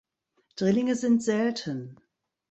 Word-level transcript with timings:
Drillinge 0.55 0.95
sind 0.95 1.21
selten. 1.21 1.99